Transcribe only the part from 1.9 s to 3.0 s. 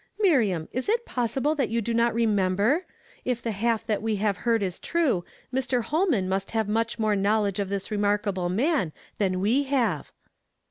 not remem ber?